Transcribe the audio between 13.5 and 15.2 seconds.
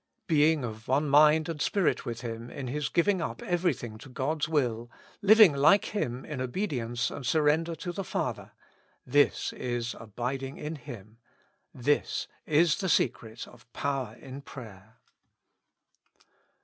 power in prayer.